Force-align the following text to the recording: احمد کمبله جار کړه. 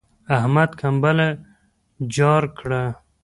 احمد 0.37 0.69
کمبله 0.79 1.27
جار 2.15 2.43
کړه. 2.59 2.83